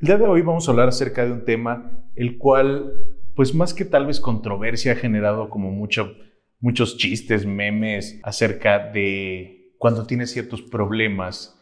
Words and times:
El 0.00 0.06
día 0.06 0.16
de 0.16 0.24
hoy 0.24 0.40
vamos 0.40 0.66
a 0.66 0.70
hablar 0.70 0.88
acerca 0.88 1.26
de 1.26 1.32
un 1.32 1.44
tema 1.44 1.92
el 2.16 2.38
cual, 2.38 2.94
pues 3.36 3.54
más 3.54 3.74
que 3.74 3.84
tal 3.84 4.06
vez 4.06 4.18
controversia, 4.18 4.92
ha 4.92 4.96
generado 4.96 5.50
como 5.50 5.70
mucho, 5.70 6.14
muchos 6.58 6.96
chistes, 6.96 7.44
memes 7.44 8.18
acerca 8.22 8.78
de 8.78 9.74
cuando 9.76 10.06
tienes 10.06 10.30
ciertos 10.30 10.62
problemas 10.62 11.60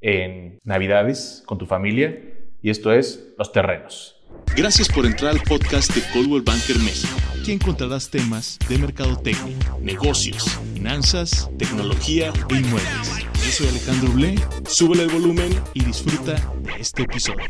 en 0.00 0.58
Navidades 0.64 1.44
con 1.46 1.58
tu 1.58 1.66
familia, 1.66 2.20
y 2.60 2.70
esto 2.70 2.92
es 2.92 3.32
los 3.38 3.52
terrenos. 3.52 4.16
Gracias 4.56 4.88
por 4.88 5.06
entrar 5.06 5.30
al 5.30 5.40
podcast 5.42 5.94
de 5.94 6.02
Coldwell 6.12 6.42
Banker 6.42 6.78
México. 6.78 7.14
Aquí 7.40 7.52
encontrarás 7.52 8.10
temas 8.10 8.58
de 8.68 8.78
mercadotecnia, 8.78 9.56
negocios, 9.80 10.58
finanzas, 10.74 11.48
tecnología 11.56 12.32
e 12.50 12.54
inmuebles. 12.56 13.26
Yo 13.34 13.52
soy 13.52 13.68
Alejandro 13.68 14.10
Blé, 14.12 14.34
súbele 14.66 15.04
el 15.04 15.10
volumen 15.10 15.52
y 15.74 15.84
disfruta 15.84 16.34
de 16.62 16.80
este 16.80 17.02
episodio. 17.02 17.44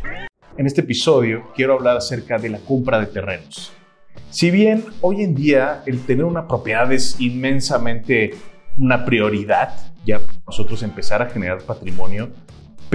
En 0.59 0.65
este 0.65 0.81
episodio 0.81 1.53
quiero 1.55 1.75
hablar 1.75 1.99
acerca 1.99 2.39
de 2.39 2.49
la 2.49 2.59
compra 2.59 2.99
de 2.99 3.07
terrenos. 3.07 3.73
Si 4.31 4.51
bien 4.51 4.85
hoy 5.03 5.23
en 5.23 5.35
día 5.35 5.83
el 5.85 6.01
tener 6.07 6.25
una 6.25 6.49
propiedad 6.49 6.91
es 6.93 7.21
inmensamente 7.21 8.31
una 8.79 9.05
prioridad, 9.05 9.75
ya 10.07 10.21
nosotros 10.47 10.83
empezar 10.83 11.21
a 11.21 11.29
generar 11.29 11.61
patrimonio, 11.61 12.31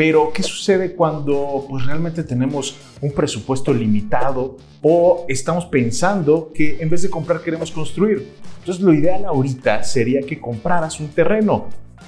pero 0.01 0.33
¿qué 0.33 0.41
sucede 0.41 0.93
cuando 0.95 1.67
pues, 1.69 1.85
realmente 1.85 2.23
tenemos 2.23 2.75
un 3.01 3.11
presupuesto 3.11 3.71
limitado 3.71 4.57
o 4.81 5.27
estamos 5.29 5.65
pensando 5.65 6.51
que 6.55 6.81
en 6.81 6.89
vez 6.89 7.03
de 7.03 7.09
comprar 7.11 7.43
queremos 7.43 7.69
construir? 7.69 8.31
Entonces 8.57 8.83
lo 8.83 8.95
ideal 8.95 9.25
ahorita 9.25 9.83
sería 9.83 10.21
que 10.21 10.41
compraras 10.41 10.99
un 10.99 11.09
terreno. 11.09 11.67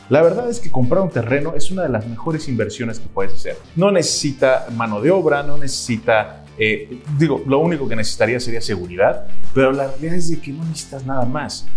La 0.10 0.24
verdad 0.24 0.50
es 0.50 0.60
que 0.60 0.72
comprar 0.72 1.04
un 1.04 1.12
terreno 1.12 1.54
es 1.56 1.70
una 1.70 1.84
de 1.84 1.90
las 1.90 2.08
mejores 2.08 2.48
inversiones 2.48 3.00
que 3.00 3.06
puedes 3.06 3.34
hacer. 3.34 3.58
No 3.76 3.92
necesita 3.92 4.66
mano 4.76 5.00
de 5.00 5.12
obra, 5.12 5.44
no 5.44 5.60
necesita, 5.60 6.46
eh, 6.58 6.98
digo, 7.20 7.44
lo 7.46 7.60
único 7.60 7.88
que 7.88 7.96
necesitaría 7.96 8.40
sería 8.40 8.62
seguridad, 8.62 9.28
pero 9.54 9.72
la 9.72 9.86
realidad 9.90 10.16
es 10.16 10.32
de 10.32 10.40
que 10.40 10.52
no 10.52 10.66
necesitas 10.66 11.06
nada 11.06 11.26
más. 11.26 11.68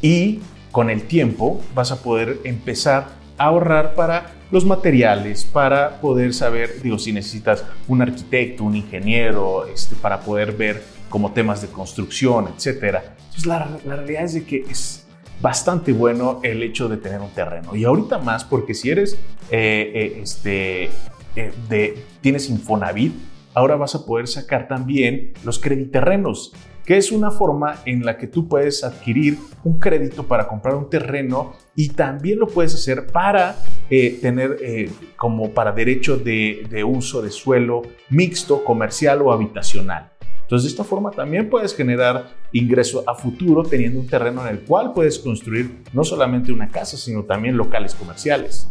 Y 0.00 0.42
con 0.70 0.90
el 0.90 1.02
tiempo 1.02 1.60
vas 1.74 1.90
a 1.90 2.00
poder 2.00 2.38
empezar 2.44 3.23
ahorrar 3.38 3.94
para 3.94 4.32
los 4.50 4.64
materiales, 4.64 5.44
para 5.44 6.00
poder 6.00 6.32
saber, 6.34 6.80
digo, 6.82 6.98
si 6.98 7.12
necesitas 7.12 7.64
un 7.88 8.02
arquitecto, 8.02 8.64
un 8.64 8.76
ingeniero, 8.76 9.66
este, 9.66 9.96
para 9.96 10.20
poder 10.20 10.52
ver 10.52 10.82
como 11.08 11.32
temas 11.32 11.62
de 11.62 11.68
construcción, 11.68 12.48
etc. 12.48 13.00
Entonces 13.18 13.46
la, 13.46 13.68
la 13.84 13.96
realidad 13.96 14.24
es 14.24 14.34
de 14.34 14.44
que 14.44 14.64
es 14.68 15.04
bastante 15.40 15.92
bueno 15.92 16.40
el 16.42 16.62
hecho 16.62 16.88
de 16.88 16.96
tener 16.96 17.20
un 17.20 17.30
terreno. 17.30 17.74
Y 17.76 17.84
ahorita 17.84 18.18
más 18.18 18.44
porque 18.44 18.74
si 18.74 18.90
eres, 18.90 19.14
eh, 19.50 19.92
eh, 19.94 20.20
este, 20.22 20.84
eh, 21.36 21.52
de, 21.68 22.02
tienes 22.20 22.48
Infonavit, 22.48 23.14
ahora 23.52 23.76
vas 23.76 23.94
a 23.94 24.06
poder 24.06 24.26
sacar 24.28 24.68
también 24.68 25.32
los 25.44 25.58
crediterrenos, 25.58 26.52
que 26.84 26.96
es 26.96 27.12
una 27.12 27.30
forma 27.30 27.76
en 27.84 28.04
la 28.04 28.16
que 28.16 28.26
tú 28.26 28.48
puedes 28.48 28.84
adquirir 28.84 29.38
un 29.64 29.78
crédito 29.78 30.24
para 30.24 30.46
comprar 30.46 30.74
un 30.74 30.90
terreno 30.90 31.54
y 31.74 31.90
también 31.90 32.38
lo 32.38 32.46
puedes 32.46 32.74
hacer 32.74 33.06
para 33.06 33.56
tener 33.88 34.90
como 35.16 35.50
para 35.50 35.72
derecho 35.72 36.16
de, 36.16 36.66
de 36.68 36.84
uso 36.84 37.22
de 37.22 37.30
suelo 37.30 37.82
mixto, 38.10 38.64
comercial 38.64 39.22
o 39.22 39.32
habitacional. 39.32 40.10
Entonces, 40.42 40.64
de 40.64 40.70
esta 40.72 40.84
forma 40.84 41.10
también 41.10 41.48
puedes 41.48 41.74
generar 41.74 42.28
ingreso 42.52 43.02
a 43.06 43.14
futuro 43.14 43.62
teniendo 43.62 43.98
un 43.98 44.06
terreno 44.06 44.46
en 44.46 44.54
el 44.54 44.60
cual 44.60 44.92
puedes 44.92 45.18
construir 45.18 45.82
no 45.94 46.04
solamente 46.04 46.52
una 46.52 46.68
casa, 46.68 46.98
sino 46.98 47.24
también 47.24 47.56
locales 47.56 47.94
comerciales. 47.94 48.68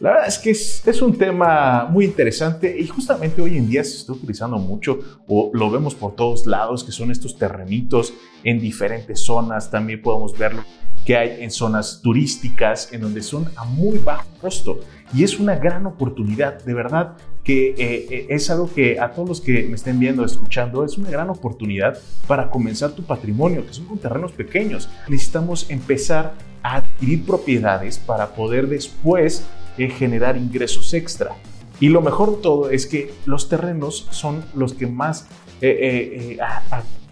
La 0.00 0.10
verdad 0.10 0.28
es 0.28 0.38
que 0.38 0.50
es, 0.50 1.02
un 1.02 1.18
tema 1.18 1.86
muy 1.90 2.04
interesante 2.04 2.76
y 2.78 2.86
justamente 2.86 3.42
hoy 3.42 3.56
en 3.56 3.68
día 3.68 3.82
se 3.82 3.96
está 3.96 4.12
utilizando 4.12 4.56
mucho 4.56 5.00
o 5.26 5.50
lo 5.52 5.70
vemos 5.72 5.96
por 5.96 6.14
todos 6.14 6.46
lados, 6.46 6.84
que 6.84 6.92
son 6.92 7.10
estos 7.10 7.36
terrenitos 7.36 8.14
en 8.44 8.60
diferentes 8.60 9.20
zonas. 9.20 9.72
También 9.72 10.00
podemos 10.00 10.38
verlo 10.38 10.62
que 11.04 11.16
hay 11.16 11.42
en 11.42 11.50
zonas 11.50 12.00
turísticas 12.00 12.92
en 12.92 13.00
donde 13.00 13.22
son 13.22 13.48
a 13.56 13.64
muy 13.64 13.98
bajo 13.98 14.28
costo 14.40 14.80
y 15.12 15.24
es 15.24 15.40
una 15.40 15.56
gran 15.56 15.86
oportunidad, 15.86 16.62
de 16.64 16.74
verdad 16.74 17.16
que 17.42 17.70
eh, 17.70 17.76
eh, 17.78 18.26
es 18.28 18.50
algo 18.50 18.70
que 18.72 19.00
a 19.00 19.10
todos 19.10 19.28
los 19.28 19.40
que 19.40 19.64
me 19.64 19.74
estén 19.74 19.98
viendo, 19.98 20.24
escuchando, 20.24 20.84
es 20.84 20.98
una 20.98 21.10
gran 21.10 21.30
oportunidad 21.30 21.98
para 22.26 22.50
comenzar 22.50 22.92
tu 22.92 23.02
patrimonio, 23.02 23.66
que 23.66 23.72
son 23.72 23.86
con 23.86 23.98
terrenos 23.98 24.32
pequeños. 24.32 24.90
Necesitamos 25.08 25.70
empezar 25.70 26.34
a 26.62 26.76
adquirir 26.76 27.24
propiedades 27.24 27.98
para 27.98 28.34
poder 28.34 28.68
después 28.68 29.46
eh, 29.78 29.88
generar 29.90 30.36
ingresos 30.36 30.92
extra. 30.94 31.36
Y 31.80 31.88
lo 31.88 32.02
mejor 32.02 32.36
de 32.36 32.42
todo 32.42 32.70
es 32.70 32.86
que 32.86 33.14
los 33.24 33.48
terrenos 33.48 34.08
son 34.10 34.44
los 34.54 34.74
que 34.74 34.86
más 34.86 35.28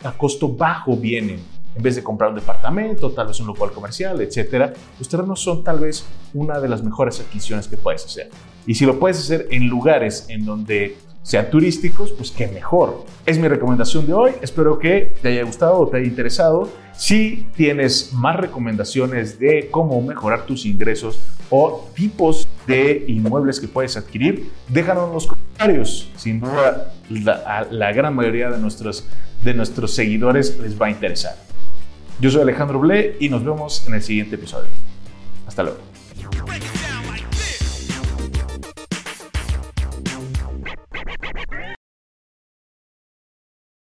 a 0.05 0.13
costo 0.17 0.49
bajo 0.49 0.97
vienen 0.97 1.41
en 1.77 1.83
vez 1.83 1.95
de 1.95 2.03
comprar 2.03 2.31
un 2.31 2.37
departamento, 2.37 3.11
tal 3.11 3.27
vez 3.27 3.39
un 3.41 3.49
local 3.49 3.71
comercial, 3.71 4.21
etcétera, 4.21 4.73
los 4.99 5.09
terrenos 5.09 5.41
son 5.41 5.63
tal 5.63 5.79
vez 5.79 6.07
una 6.33 6.59
de 6.59 6.69
las 6.69 6.83
mejores 6.83 7.21
adquisiciones 7.21 7.69
que 7.69 7.77
puedes 7.77 8.05
hacer. 8.05 8.31
Y 8.67 8.75
si 8.75 8.87
lo 8.87 8.99
puedes 8.99 9.19
hacer 9.19 9.47
en 9.51 9.69
lugares 9.69 10.27
en 10.29 10.45
donde 10.47 10.97
sean 11.27 11.51
turísticos, 11.51 12.13
pues 12.13 12.31
qué 12.31 12.47
mejor. 12.47 13.05
Es 13.27 13.37
mi 13.37 13.49
recomendación 13.49 14.07
de 14.07 14.13
hoy. 14.13 14.31
Espero 14.43 14.79
que 14.79 15.17
te 15.21 15.31
haya 15.31 15.43
gustado 15.43 15.81
o 15.81 15.89
te 15.89 15.97
haya 15.97 16.07
interesado. 16.07 16.71
Si 16.97 17.49
tienes 17.57 18.13
más 18.13 18.37
recomendaciones 18.37 19.37
de 19.41 19.67
cómo 19.73 20.01
mejorar 20.01 20.47
tus 20.47 20.65
ingresos 20.65 21.19
o 21.51 21.91
tipos 21.97 22.47
de 22.69 23.07
inmuebles 23.09 23.59
que 23.59 23.67
puedes 23.67 23.97
adquirir, 23.97 24.53
déjanos 24.69 25.09
en 25.09 25.15
los 25.15 25.27
comentarios. 25.27 26.09
Sin 26.15 26.39
duda, 26.39 26.93
la, 27.11 27.67
la 27.73 27.93
gran 27.93 28.15
mayoría 28.15 28.49
de 28.49 28.59
nuestros, 28.59 29.09
de 29.43 29.53
nuestros 29.53 29.97
seguidores 29.97 30.57
les 30.61 30.81
va 30.81 30.87
a 30.87 30.91
interesar. 30.91 31.35
Yo 32.21 32.31
soy 32.31 32.43
Alejandro 32.43 32.79
Blé 32.79 33.17
y 33.19 33.31
nos 33.31 33.45
vemos 33.45 33.85
en 33.89 33.95
el 33.95 34.03
siguiente 34.03 34.37
episodio. 34.37 34.71
Hasta 35.45 35.65
luego. 35.65 35.96